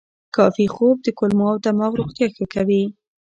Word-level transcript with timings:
کافي 0.35 0.65
خوب 0.73 0.95
د 1.01 1.07
کولمو 1.17 1.45
او 1.51 1.57
دماغ 1.65 1.91
روغتیا 1.99 2.27
ښه 2.35 2.45
کوي. 2.53 2.83